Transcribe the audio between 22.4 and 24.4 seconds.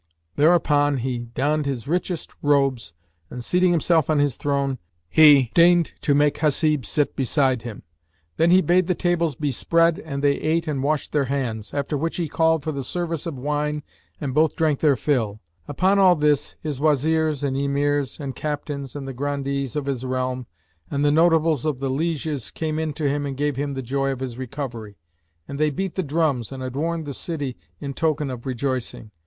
came in to him and gave him joy of his